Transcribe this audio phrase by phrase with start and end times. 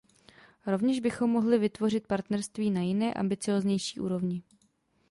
[0.65, 4.41] Rovněž bychom mohli vytvořit partnerství na jiné, ambicióznější úrovni.